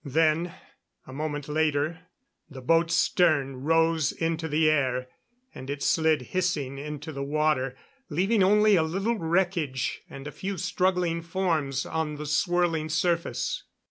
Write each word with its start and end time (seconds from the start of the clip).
Then, 0.03 0.55
a 1.05 1.13
moment 1.13 1.47
later, 1.47 1.99
the 2.49 2.61
boat's 2.63 2.95
stern 2.95 3.57
rose 3.61 4.11
into 4.11 4.47
the 4.47 4.67
air, 4.67 5.07
and 5.53 5.69
it 5.69 5.83
slid 5.83 6.23
hissing 6.33 6.79
into 6.79 7.11
the 7.11 7.21
water, 7.21 7.75
leaving 8.09 8.41
only 8.41 8.75
a 8.75 8.81
little 8.81 9.19
wreckage 9.19 10.01
and 10.09 10.25
a 10.25 10.31
few 10.31 10.57
struggling 10.57 11.21
forms 11.21 11.85
on 11.85 12.15
the 12.15 12.25
swirling 12.25 12.89
surface. 12.89 13.61